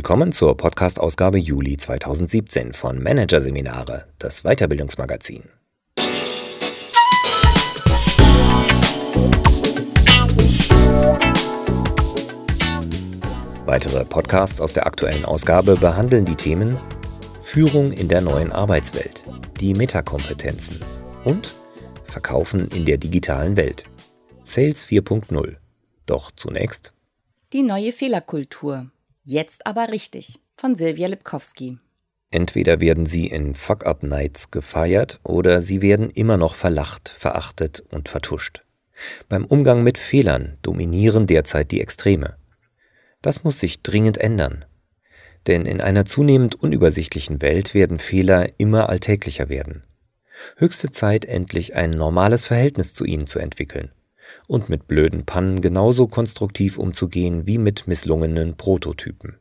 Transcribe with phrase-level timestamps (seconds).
[0.00, 5.42] Willkommen zur Podcast-Ausgabe Juli 2017 von Managerseminare, das Weiterbildungsmagazin.
[13.66, 16.78] Weitere Podcasts aus der aktuellen Ausgabe behandeln die Themen
[17.42, 19.22] Führung in der neuen Arbeitswelt,
[19.60, 20.80] die Metakompetenzen
[21.24, 21.54] und
[22.04, 23.84] Verkaufen in der digitalen Welt.
[24.44, 25.56] Sales 4.0.
[26.06, 26.94] Doch zunächst
[27.52, 28.90] die neue Fehlerkultur.
[29.24, 30.40] Jetzt aber richtig.
[30.56, 31.78] Von Silvia Lipkowski.
[32.30, 38.62] Entweder werden sie in Fuck-Up-Nights gefeiert oder sie werden immer noch verlacht, verachtet und vertuscht.
[39.28, 42.36] Beim Umgang mit Fehlern dominieren derzeit die Extreme.
[43.20, 44.64] Das muss sich dringend ändern.
[45.46, 49.82] Denn in einer zunehmend unübersichtlichen Welt werden Fehler immer alltäglicher werden.
[50.56, 53.90] Höchste Zeit, endlich ein normales Verhältnis zu ihnen zu entwickeln
[54.46, 59.38] und mit blöden Pannen genauso konstruktiv umzugehen wie mit misslungenen Prototypen.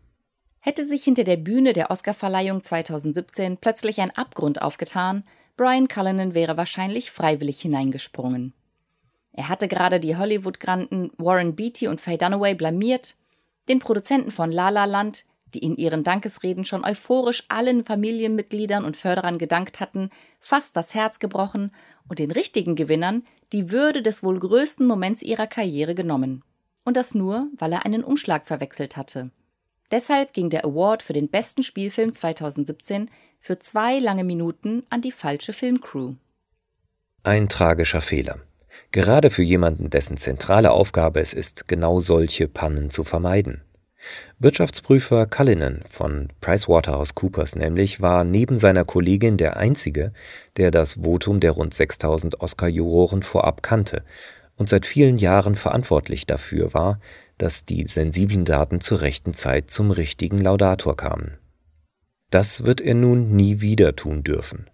[0.60, 5.24] Hätte sich hinter der Bühne der Oscarverleihung 2017 plötzlich ein Abgrund aufgetan,
[5.56, 8.54] Brian Cullinan wäre wahrscheinlich freiwillig hineingesprungen.
[9.34, 13.16] Er hatte gerade die Hollywood-Granden Warren Beatty und Faye Dunaway blamiert,
[13.68, 18.98] den Produzenten von La La Land, die in ihren Dankesreden schon euphorisch allen Familienmitgliedern und
[18.98, 21.72] Förderern gedankt hatten, fast das Herz gebrochen
[22.08, 26.44] und den richtigen Gewinnern die Würde des wohl größten Moments ihrer Karriere genommen.
[26.84, 29.32] Und das nur, weil er einen Umschlag verwechselt hatte.
[29.92, 35.12] Deshalb ging der Award für den besten Spielfilm 2017 für zwei lange Minuten an die
[35.12, 36.14] falsche Filmcrew.
[37.24, 38.40] Ein tragischer Fehler.
[38.92, 43.64] Gerade für jemanden, dessen zentrale Aufgabe es ist, genau solche Pannen zu vermeiden.
[44.40, 50.14] Wirtschaftsprüfer Cullinan von PricewaterhouseCoopers nämlich war neben seiner Kollegin der Einzige,
[50.58, 54.04] der das Votum der rund 6000 Oscar-Juroren vorab kannte
[54.56, 57.00] und seit vielen Jahren verantwortlich dafür war,
[57.38, 61.38] dass die sensiblen Daten zur rechten Zeit zum richtigen Laudator kamen.
[62.30, 64.70] Das wird er nun nie wieder tun dürfen.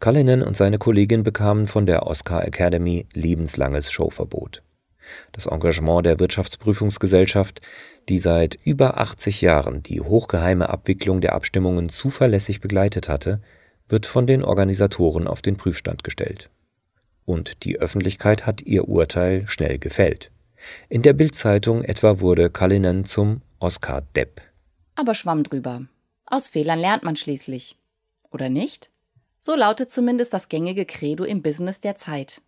[0.00, 4.62] Cullinan und seine Kollegin bekamen von der Oscar Academy lebenslanges Showverbot.
[5.32, 7.60] Das Engagement der Wirtschaftsprüfungsgesellschaft,
[8.08, 13.40] die seit über 80 Jahren die hochgeheime Abwicklung der Abstimmungen zuverlässig begleitet hatte,
[13.88, 16.50] wird von den Organisatoren auf den Prüfstand gestellt.
[17.24, 20.30] Und die Öffentlichkeit hat ihr Urteil schnell gefällt.
[20.88, 24.40] In der Bildzeitung etwa wurde Cullinan zum Oscar-Depp.
[24.94, 25.82] Aber schwamm drüber.
[26.26, 27.76] Aus Fehlern lernt man schließlich.
[28.30, 28.90] Oder nicht?
[29.40, 32.42] So lautet zumindest das gängige Credo im Business der Zeit.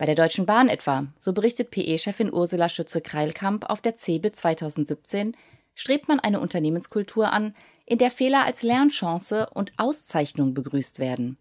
[0.00, 5.36] Bei der Deutschen Bahn etwa, so berichtet PE-Chefin Ursula Schütze-Kreilkamp auf der CeBIT 2017,
[5.74, 11.36] strebt man eine Unternehmenskultur an, in der Fehler als Lernchance und Auszeichnung begrüßt werden.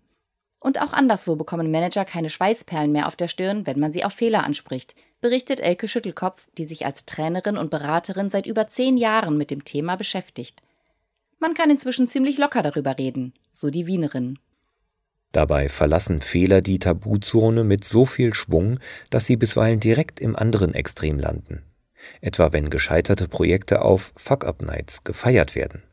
[0.60, 4.12] Und auch anderswo bekommen Manager keine Schweißperlen mehr auf der Stirn, wenn man sie auf
[4.12, 9.38] Fehler anspricht, berichtet Elke Schüttelkopf, die sich als Trainerin und Beraterin seit über zehn Jahren
[9.38, 10.64] mit dem Thema beschäftigt.
[11.40, 14.38] Man kann inzwischen ziemlich locker darüber reden, so die Wienerin.
[15.32, 18.80] Dabei verlassen Fehler die Tabuzone mit so viel Schwung,
[19.10, 21.64] dass sie bisweilen direkt im anderen Extrem landen.
[22.22, 25.84] Etwa wenn gescheiterte Projekte auf Fuck-Up-Nights gefeiert werden.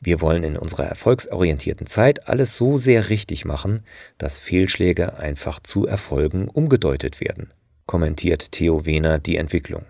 [0.00, 3.84] Wir wollen in unserer erfolgsorientierten Zeit alles so sehr richtig machen,
[4.18, 7.52] dass Fehlschläge einfach zu Erfolgen umgedeutet werden,
[7.86, 9.84] kommentiert Theo Wehner die Entwicklung.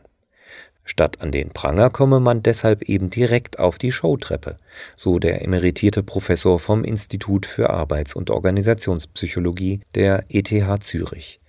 [0.84, 4.58] Statt an den Pranger komme man deshalb eben direkt auf die Showtreppe,
[4.96, 11.40] so der emeritierte Professor vom Institut für Arbeits- und Organisationspsychologie der ETH Zürich,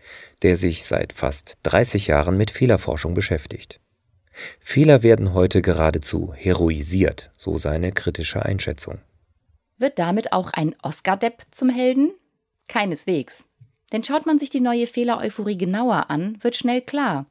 [0.41, 3.79] der sich seit fast 30 Jahren mit Fehlerforschung beschäftigt.
[4.59, 8.99] Fehler werden heute geradezu heroisiert, so seine kritische Einschätzung.
[9.77, 12.13] Wird damit auch ein Oscar-Depp zum Helden?
[12.67, 13.45] Keineswegs.
[13.91, 17.25] Denn schaut man sich die neue Fehler-Euphorie genauer an, wird schnell klar,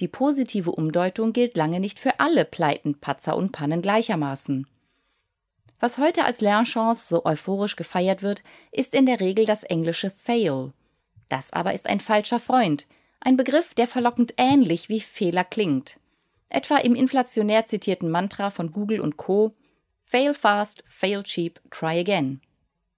[0.00, 4.66] die positive Umdeutung gilt lange nicht für alle Pleiten, Patzer und Pannen gleichermaßen.
[5.80, 8.42] Was heute als Lernchance so euphorisch gefeiert wird,
[8.72, 10.72] ist in der Regel das englische Fail.
[11.28, 12.86] Das aber ist ein falscher Freund,
[13.20, 15.98] ein Begriff, der verlockend ähnlich wie Fehler klingt.
[16.48, 19.52] Etwa im inflationär zitierten Mantra von Google und Co.
[20.00, 22.40] Fail fast, fail cheap, try again.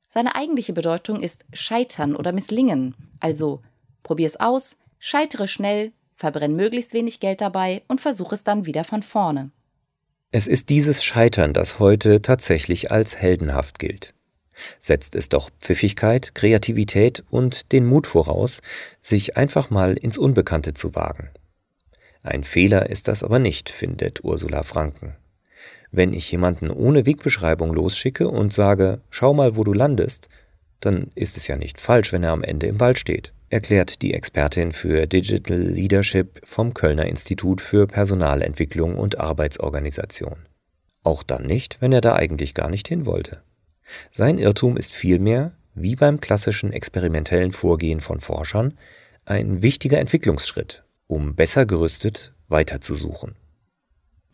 [0.08, 3.62] Seine eigentliche Bedeutung ist scheitern oder misslingen, also
[4.02, 9.02] probier's aus, scheitere schnell, verbrenn möglichst wenig Geld dabei und versuch es dann wieder von
[9.02, 9.50] vorne.
[10.30, 14.14] Es ist dieses Scheitern, das heute tatsächlich als heldenhaft gilt.
[14.78, 18.60] Setzt es doch Pfiffigkeit, Kreativität und den Mut voraus,
[19.00, 21.30] sich einfach mal ins Unbekannte zu wagen.
[22.22, 25.16] Ein Fehler ist das aber nicht, findet Ursula Franken.
[25.90, 30.28] Wenn ich jemanden ohne Wegbeschreibung losschicke und sage, schau mal, wo du landest,
[30.80, 34.14] dann ist es ja nicht falsch, wenn er am Ende im Wald steht erklärt die
[34.14, 40.46] Expertin für Digital Leadership vom Kölner Institut für Personalentwicklung und Arbeitsorganisation.
[41.02, 43.42] Auch dann nicht, wenn er da eigentlich gar nicht hin wollte.
[44.12, 48.78] Sein Irrtum ist vielmehr, wie beim klassischen experimentellen Vorgehen von Forschern,
[49.24, 53.36] ein wichtiger Entwicklungsschritt, um besser gerüstet weiterzusuchen.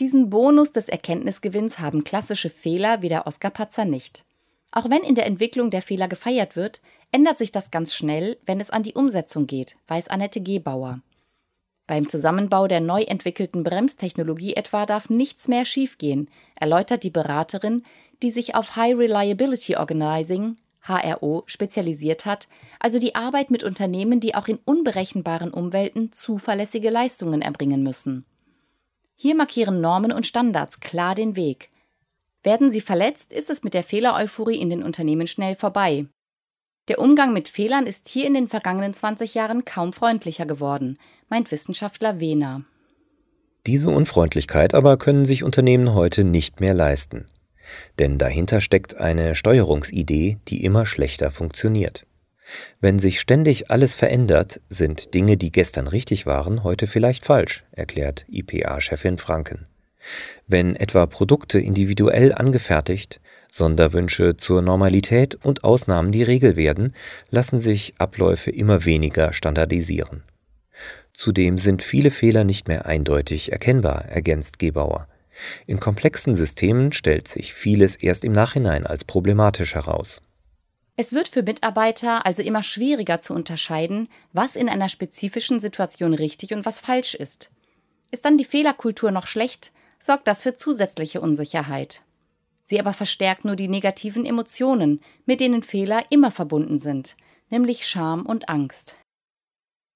[0.00, 4.25] Diesen Bonus des Erkenntnisgewinns haben klassische Fehler wie der Oscar-Patzer nicht.
[4.70, 6.80] Auch wenn in der Entwicklung der Fehler gefeiert wird,
[7.12, 11.00] ändert sich das ganz schnell, wenn es an die Umsetzung geht, weiß Annette Gebauer.
[11.86, 17.84] Beim Zusammenbau der neu entwickelten Bremstechnologie etwa darf nichts mehr schiefgehen, erläutert die Beraterin,
[18.22, 22.48] die sich auf High Reliability Organizing HRO spezialisiert hat,
[22.78, 28.24] also die Arbeit mit Unternehmen, die auch in unberechenbaren Umwelten zuverlässige Leistungen erbringen müssen.
[29.16, 31.70] Hier markieren Normen und Standards klar den Weg.
[32.46, 36.06] Werden sie verletzt, ist es mit der Fehler-Euphorie in den Unternehmen schnell vorbei.
[36.87, 40.96] Der Umgang mit Fehlern ist hier in den vergangenen 20 Jahren kaum freundlicher geworden,
[41.28, 42.62] meint Wissenschaftler Wehner.
[43.66, 47.26] Diese Unfreundlichkeit aber können sich Unternehmen heute nicht mehr leisten.
[47.98, 52.06] Denn dahinter steckt eine Steuerungsidee, die immer schlechter funktioniert.
[52.81, 58.25] Wenn sich ständig alles verändert, sind Dinge, die gestern richtig waren, heute vielleicht falsch, erklärt
[58.28, 59.66] IPA-Chefin Franken.
[60.47, 63.20] Wenn etwa Produkte individuell angefertigt,
[63.50, 66.94] Sonderwünsche zur Normalität und Ausnahmen die Regel werden,
[67.31, 70.23] lassen sich Abläufe immer weniger standardisieren.
[71.12, 75.08] Zudem sind viele Fehler nicht mehr eindeutig erkennbar, ergänzt Gebauer.
[75.67, 80.20] In komplexen Systemen stellt sich vieles erst im Nachhinein als problematisch heraus.
[80.99, 86.53] Es wird für Mitarbeiter also immer schwieriger zu unterscheiden, was in einer spezifischen Situation richtig
[86.53, 87.50] und was falsch ist.
[88.11, 92.02] Ist dann die Fehlerkultur noch schlecht, sorgt das für zusätzliche Unsicherheit.
[92.64, 97.16] Sie aber verstärkt nur die negativen Emotionen, mit denen Fehler immer verbunden sind,
[97.48, 98.96] nämlich Scham und Angst.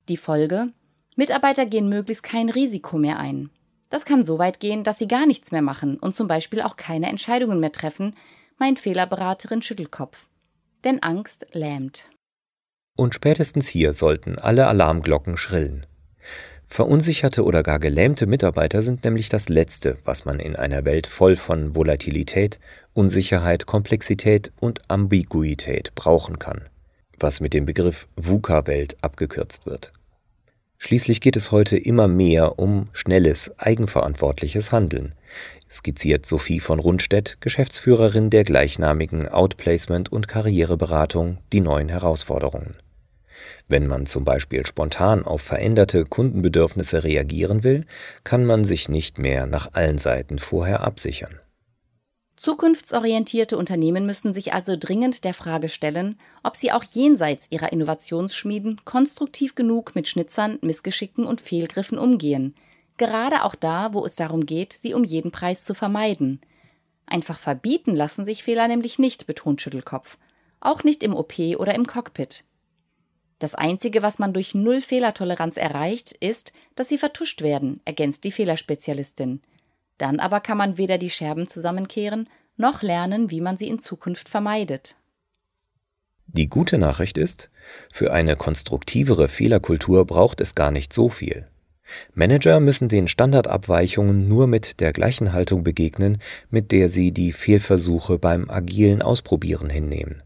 [0.09, 0.69] Die Folge?
[1.17, 3.51] Mitarbeiter gehen möglichst kein Risiko mehr ein.
[3.91, 6.77] Das kann so weit gehen, dass sie gar nichts mehr machen und zum Beispiel auch
[6.77, 8.15] keine Entscheidungen mehr treffen,
[8.59, 10.29] meint Fehlerberaterin Schüttelkopf.
[10.85, 12.09] Denn Angst lähmt.
[12.97, 15.87] Und spätestens hier sollten alle Alarmglocken schrillen.
[16.73, 21.35] Verunsicherte oder gar gelähmte Mitarbeiter sind nämlich das Letzte, was man in einer Welt voll
[21.35, 22.61] von Volatilität,
[22.95, 26.69] Unsicherheit, Komplexität und Ambiguität brauchen kann,
[27.19, 29.93] was mit dem Begriff VUCA-Welt abgekürzt wird.
[30.79, 35.17] Schließlich geht es heute immer mehr um schnelles, eigenverantwortliches Handeln,
[35.69, 42.77] skizziert Sophie von Rundstedt, Geschäftsführerin der gleichnamigen Outplacement- und Karriereberatung, die neuen Herausforderungen.
[43.69, 47.87] Wenn man zum Beispiel spontan auf veränderte Kundenbedürfnisse reagieren will,
[48.25, 51.41] kann man sich nicht mehr nach allen Seiten vorher absichern.
[52.41, 58.81] Zukunftsorientierte Unternehmen müssen sich also dringend der Frage stellen, ob sie auch jenseits ihrer Innovationsschmieden
[58.87, 62.55] konstruktiv genug mit Schnitzern, Missgeschicken und Fehlgriffen umgehen,
[62.97, 66.41] gerade auch da, wo es darum geht, sie um jeden Preis zu vermeiden.
[67.05, 70.17] Einfach verbieten lassen sich Fehler nämlich nicht, betont Schüttelkopf,
[70.61, 72.45] auch nicht im OP oder im Cockpit.
[73.41, 78.33] Das Einzige, was man durch Null Fehlertoleranz erreicht, ist, dass sie vertuscht werden, ergänzt die
[78.33, 79.41] Fehlerspezialistin.
[79.97, 82.29] Dann aber kann man weder die Scherben zusammenkehren,
[82.59, 84.97] noch lernen, wie man sie in Zukunft vermeidet.
[86.27, 87.51] Die gute Nachricht ist,
[87.91, 91.49] für eine konstruktivere Fehlerkultur braucht es gar nicht so viel.
[92.13, 96.19] Manager müssen den Standardabweichungen nur mit der gleichen Haltung begegnen,
[96.51, 100.23] mit der sie die Fehlversuche beim agilen Ausprobieren hinnehmen.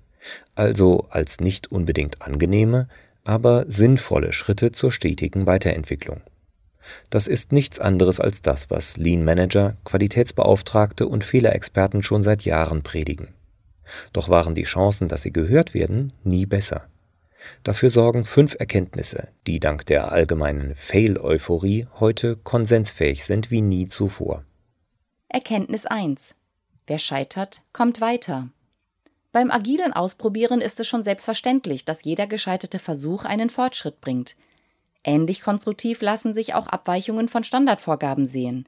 [0.55, 2.89] Also als nicht unbedingt angenehme,
[3.25, 6.21] aber sinnvolle Schritte zur stetigen Weiterentwicklung.
[7.11, 12.83] Das ist nichts anderes als das, was Lean Manager, Qualitätsbeauftragte und Fehlerexperten schon seit Jahren
[12.83, 13.29] predigen.
[14.13, 16.87] Doch waren die Chancen, dass sie gehört werden, nie besser.
[17.63, 24.45] Dafür sorgen fünf Erkenntnisse, die dank der allgemeinen Fail-Euphorie heute konsensfähig sind wie nie zuvor.
[25.29, 26.35] Erkenntnis 1.
[26.87, 28.49] Wer scheitert, kommt weiter.
[29.35, 34.37] Beim agilen Ausprobieren ist es schon selbstverständlich, dass jeder gescheiterte Versuch einen Fortschritt bringt.
[35.03, 38.65] Ähnlich konstruktiv lassen sich auch Abweichungen von Standardvorgaben sehen.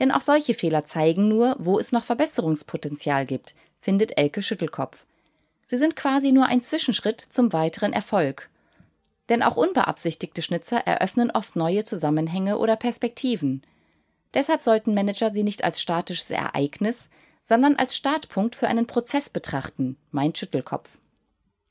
[0.00, 5.04] Denn auch solche Fehler zeigen nur, wo es noch Verbesserungspotenzial gibt, findet Elke Schüttelkopf.
[5.66, 8.50] Sie sind quasi nur ein Zwischenschritt zum weiteren Erfolg.
[9.28, 13.62] Denn auch unbeabsichtigte Schnitzer eröffnen oft neue Zusammenhänge oder Perspektiven.
[14.34, 17.08] Deshalb sollten Manager sie nicht als statisches Ereignis,
[17.42, 20.98] sondern als Startpunkt für einen Prozess betrachten, meint Schüttelkopf.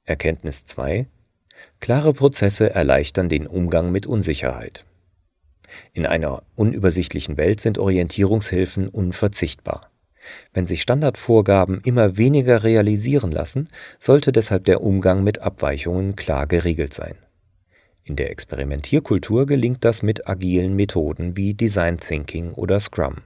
[0.05, 1.07] Erkenntnis 2
[1.79, 4.86] Klare Prozesse erleichtern den Umgang mit Unsicherheit.
[5.93, 9.91] In einer unübersichtlichen Welt sind Orientierungshilfen unverzichtbar.
[10.53, 13.69] Wenn sich Standardvorgaben immer weniger realisieren lassen,
[14.00, 17.15] sollte deshalb der Umgang mit Abweichungen klar geregelt sein.
[18.03, 23.17] In der Experimentierkultur gelingt das mit agilen Methoden wie Design Thinking oder Scrum.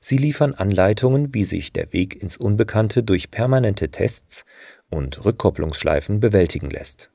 [0.00, 4.44] Sie liefern Anleitungen, wie sich der Weg ins Unbekannte durch permanente Tests
[4.90, 7.10] und Rückkopplungsschleifen bewältigen lässt.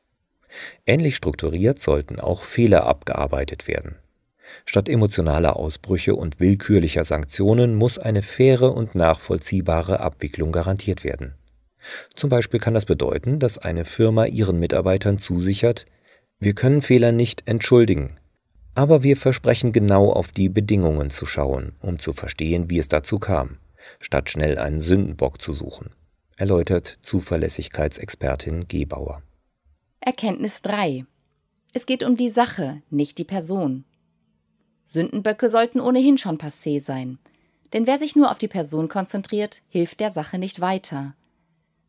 [0.86, 3.96] Ähnlich strukturiert sollten auch Fehler abgearbeitet werden.
[4.66, 11.36] Statt emotionaler Ausbrüche und willkürlicher Sanktionen muss eine faire und nachvollziehbare Abwicklung garantiert werden.
[12.14, 15.86] Zum Beispiel kann das bedeuten, dass eine Firma ihren Mitarbeitern zusichert,
[16.40, 18.20] wir können Fehler nicht entschuldigen,
[18.76, 23.20] aber wir versprechen genau auf die Bedingungen zu schauen, um zu verstehen, wie es dazu
[23.20, 23.58] kam,
[24.00, 25.92] statt schnell einen Sündenbock zu suchen,
[26.38, 29.22] erläutert Zuverlässigkeitsexpertin Gebauer.
[30.00, 31.06] Erkenntnis 3.
[31.74, 33.86] Es geht um die Sache, nicht die Person.
[34.86, 37.18] Sündenböcke sollten ohnehin schon passé sein.
[37.72, 41.16] Denn wer sich nur auf die Person konzentriert, hilft der Sache nicht weiter.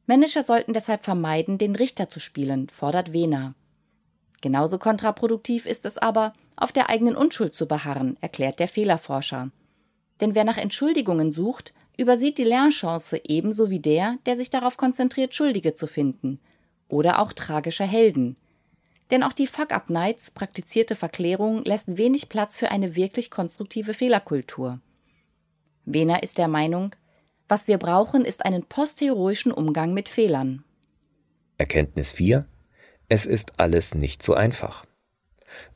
[0.07, 3.55] Manager sollten deshalb vermeiden, den Richter zu spielen, fordert Wehner.
[4.41, 9.51] Genauso kontraproduktiv ist es aber, auf der eigenen Unschuld zu beharren, erklärt der Fehlerforscher.
[10.21, 15.35] Denn wer nach Entschuldigungen sucht, übersieht die Lernchance ebenso wie der, der sich darauf konzentriert,
[15.35, 16.41] Schuldige zu finden.
[16.89, 18.37] Oder auch tragische Helden.
[19.11, 24.81] Denn auch die Fuck-Up-Nights praktizierte Verklärung lässt wenig Platz für eine wirklich konstruktive Fehlerkultur.
[25.85, 26.95] Wehner ist der Meinung,
[27.49, 30.65] was wir brauchen, ist einen postheroischen Umgang mit Fehlern.
[31.59, 32.47] Erkenntnis 4.
[33.09, 34.87] Es ist alles nicht so einfach.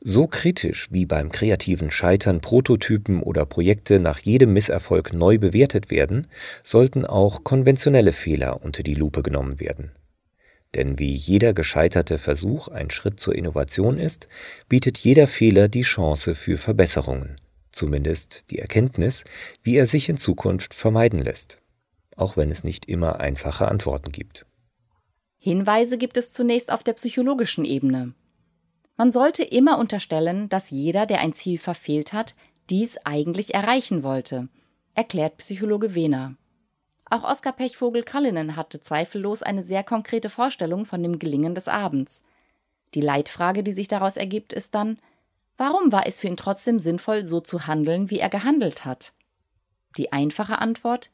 [0.01, 6.27] So kritisch wie beim kreativen Scheitern Prototypen oder Projekte nach jedem Misserfolg neu bewertet werden,
[6.63, 9.91] sollten auch konventionelle Fehler unter die Lupe genommen werden.
[10.75, 14.27] Denn wie jeder gescheiterte Versuch ein Schritt zur Innovation ist,
[14.67, 17.39] bietet jeder Fehler die Chance für Verbesserungen,
[17.71, 19.23] zumindest die Erkenntnis,
[19.63, 21.59] wie er sich in Zukunft vermeiden lässt,
[22.15, 24.45] auch wenn es nicht immer einfache Antworten gibt.
[25.37, 28.13] Hinweise gibt es zunächst auf der psychologischen Ebene.
[28.97, 32.33] Man sollte immer unterstellen, dass jeder, der ein Ziel verfehlt hat,
[32.71, 34.49] dies eigentlich erreichen wollte,
[34.95, 36.35] erklärt Psychologe Wehner.
[37.09, 42.21] Auch Oskar Pechvogel Kallinen hatte zweifellos eine sehr konkrete Vorstellung von dem Gelingen des Abends.
[42.95, 44.99] Die Leitfrage, die sich daraus ergibt, ist dann,
[45.57, 49.13] warum war es für ihn trotzdem sinnvoll, so zu handeln, wie er gehandelt hat?
[49.97, 51.11] Die einfache Antwort,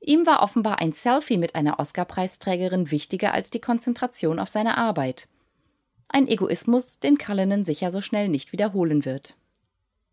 [0.00, 5.26] ihm war offenbar ein Selfie mit einer Oscar-Preisträgerin wichtiger als die Konzentration auf seine Arbeit.
[6.08, 9.36] Ein Egoismus, den Kallinen sicher so schnell nicht wiederholen wird.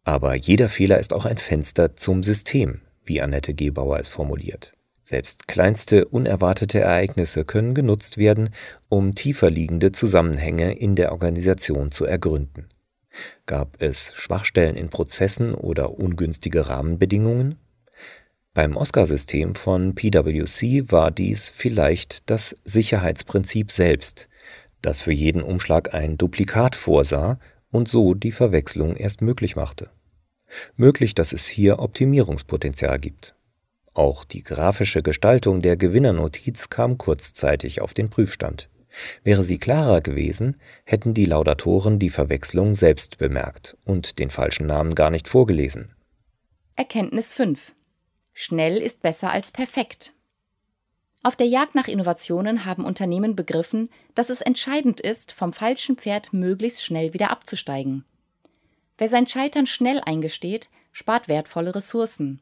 [0.03, 4.74] Aber jeder Fehler ist auch ein Fenster zum System, wie Annette Gebauer es formuliert.
[5.03, 8.51] Selbst kleinste unerwartete Ereignisse können genutzt werden,
[8.88, 12.69] um tiefer liegende Zusammenhänge in der Organisation zu ergründen.
[13.45, 17.57] Gab es Schwachstellen in Prozessen oder ungünstige Rahmenbedingungen?
[18.53, 24.29] Beim Oscar-System von PwC war dies vielleicht das Sicherheitsprinzip selbst,
[24.81, 27.39] das für jeden Umschlag ein Duplikat vorsah
[27.71, 29.89] und so die Verwechslung erst möglich machte.
[30.75, 33.35] Möglich, dass es hier Optimierungspotenzial gibt.
[33.93, 38.69] Auch die grafische Gestaltung der Gewinnernotiz kam kurzzeitig auf den Prüfstand.
[39.23, 44.95] Wäre sie klarer gewesen, hätten die Laudatoren die Verwechslung selbst bemerkt und den falschen Namen
[44.95, 45.93] gar nicht vorgelesen.
[46.75, 47.73] Erkenntnis 5.
[48.33, 50.13] Schnell ist besser als perfekt.
[51.23, 56.33] Auf der Jagd nach Innovationen haben Unternehmen begriffen, dass es entscheidend ist, vom falschen Pferd
[56.33, 58.05] möglichst schnell wieder abzusteigen.
[58.97, 62.41] Wer sein Scheitern schnell eingesteht, spart wertvolle Ressourcen.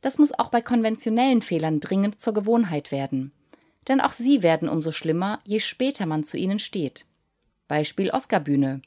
[0.00, 3.32] Das muss auch bei konventionellen Fehlern dringend zur Gewohnheit werden.
[3.88, 7.04] Denn auch sie werden umso schlimmer, je später man zu ihnen steht.
[7.68, 8.80] Beispiel Oscarbühne.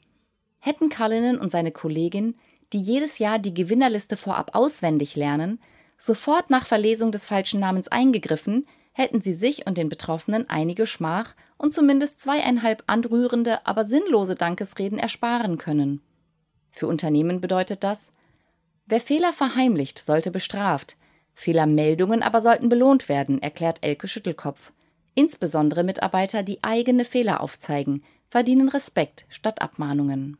[0.58, 2.34] Hätten Cullinan und seine Kollegin,
[2.72, 5.60] die jedes Jahr die Gewinnerliste vorab auswendig lernen,
[5.98, 8.66] sofort nach Verlesung des falschen Namens eingegriffen,
[8.98, 14.98] hätten sie sich und den Betroffenen einige Schmach und zumindest zweieinhalb anrührende, aber sinnlose Dankesreden
[14.98, 16.00] ersparen können.
[16.72, 18.12] Für Unternehmen bedeutet das,
[18.86, 20.96] wer Fehler verheimlicht, sollte bestraft,
[21.32, 24.72] Fehlermeldungen aber sollten belohnt werden, erklärt Elke Schüttelkopf.
[25.14, 30.36] Insbesondere Mitarbeiter, die eigene Fehler aufzeigen, verdienen Respekt statt Abmahnungen.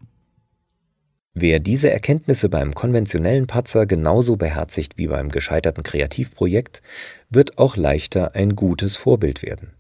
[1.35, 6.83] Wer diese Erkenntnisse beim konventionellen Patzer genauso beherzigt wie beim gescheiterten Kreativprojekt,
[7.31, 9.73] wird auch leichter ein gutes Vorbild werden.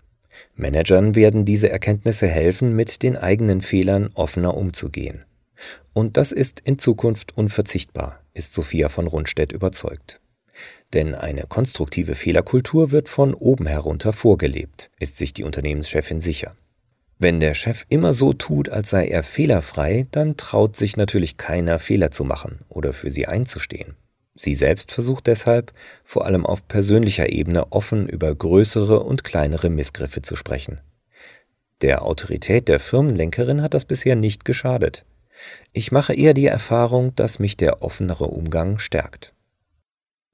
[0.54, 5.24] Managern werden diese Erkenntnisse helfen, mit den eigenen Fehlern offener umzugehen.
[5.92, 10.20] Und das ist in Zukunft unverzichtbar, ist Sophia von Rundstedt überzeugt.
[10.92, 16.56] Denn eine konstruktive Fehlerkultur wird von oben herunter vorgelebt, ist sich die Unternehmenschefin sicher.
[17.18, 21.80] Wenn der Chef immer so tut, als sei er fehlerfrei, dann traut sich natürlich keiner
[21.80, 23.96] Fehler zu machen oder für sie einzustehen.
[24.38, 25.72] Sie selbst versucht deshalb,
[26.04, 30.80] vor allem auf persönlicher Ebene offen über größere und kleinere Missgriffe zu sprechen.
[31.80, 35.04] Der Autorität der Firmenlenkerin hat das bisher nicht geschadet.
[35.72, 39.34] Ich mache eher die Erfahrung, dass mich der offenere Umgang stärkt.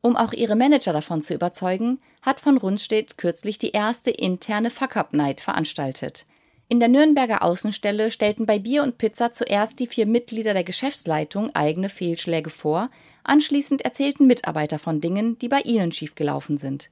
[0.03, 5.41] Um auch ihre Manager davon zu überzeugen, hat von Rundstedt kürzlich die erste interne Fuck-Up-Night
[5.41, 6.27] veranstaltet.
[6.69, 11.55] In der Nürnberger Außenstelle stellten bei Bier und Pizza zuerst die vier Mitglieder der Geschäftsleitung
[11.55, 12.91] eigene Fehlschläge vor,
[13.25, 16.91] anschließend erzählten Mitarbeiter von Dingen, die bei ihnen schiefgelaufen sind.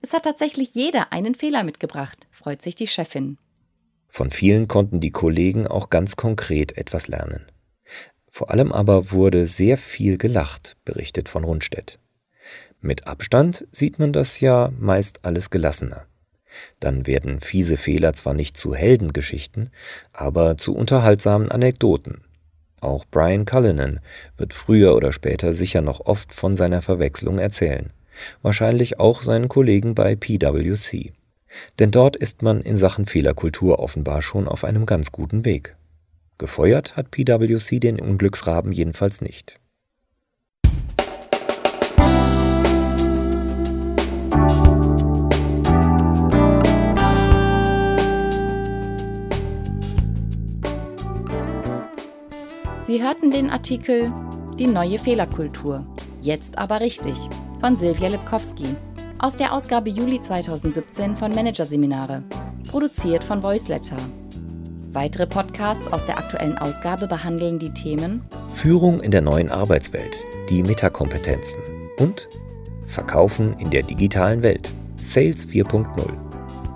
[0.00, 3.38] Es hat tatsächlich jeder einen Fehler mitgebracht, freut sich die Chefin.
[4.08, 7.46] Von vielen konnten die Kollegen auch ganz konkret etwas lernen.
[8.28, 11.98] Vor allem aber wurde sehr viel gelacht, berichtet von Rundstedt.
[12.80, 16.06] Mit Abstand sieht man das ja meist alles gelassener.
[16.80, 19.70] Dann werden fiese Fehler zwar nicht zu Heldengeschichten,
[20.12, 22.23] aber zu unterhaltsamen Anekdoten.
[22.84, 24.00] Auch Brian Cullinan
[24.36, 27.92] wird früher oder später sicher noch oft von seiner Verwechslung erzählen.
[28.42, 31.12] Wahrscheinlich auch seinen Kollegen bei PwC.
[31.78, 35.76] Denn dort ist man in Sachen Fehlerkultur offenbar schon auf einem ganz guten Weg.
[36.36, 39.60] Gefeuert hat PwC den Unglücksraben jedenfalls nicht.
[52.94, 54.14] Sie hörten den Artikel
[54.56, 55.84] Die neue Fehlerkultur.
[56.20, 57.18] Jetzt aber richtig
[57.58, 58.68] von Silvia Lipkowski
[59.18, 62.22] aus der Ausgabe Juli 2017 von Managerseminare,
[62.70, 63.96] produziert von Voiceletter.
[64.92, 68.22] Weitere Podcasts aus der aktuellen Ausgabe behandeln die Themen
[68.54, 70.16] Führung in der neuen Arbeitswelt,
[70.48, 71.62] die Metakompetenzen
[71.98, 72.28] und
[72.86, 75.84] Verkaufen in der digitalen Welt, Sales 4.0.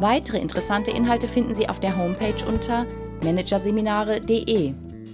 [0.00, 2.86] Weitere interessante Inhalte finden Sie auf der Homepage unter
[3.22, 4.74] managerseminare.de